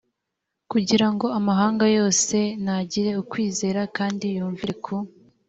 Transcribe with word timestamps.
kugira 0.71 1.07
ngo 1.13 1.27
amahanga 1.37 1.85
yose 1.97 2.37
n 2.63 2.67
agire 2.79 3.11
ukwizera 3.21 3.81
kandi 3.97 4.25
yumvire 4.35 4.73
ku 4.83 4.95